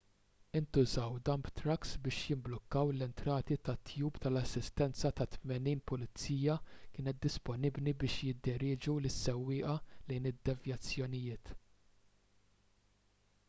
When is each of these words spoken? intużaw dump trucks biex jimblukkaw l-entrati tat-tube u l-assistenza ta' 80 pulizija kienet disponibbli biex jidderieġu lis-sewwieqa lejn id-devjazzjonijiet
intużaw 0.59 1.11
dump 1.25 1.49
trucks 1.57 1.89
biex 2.05 2.21
jimblukkaw 2.29 2.93
l-entrati 2.93 3.57
tat-tube 3.67 4.23
u 4.29 4.31
l-assistenza 4.31 5.11
ta' 5.19 5.27
80 5.35 5.85
pulizija 5.91 6.57
kienet 6.97 7.21
disponibbli 7.27 7.95
biex 8.05 8.17
jidderieġu 8.31 8.99
lis-sewwieqa 9.09 9.79
lejn 10.11 10.31
id-devjazzjonijiet 10.33 11.55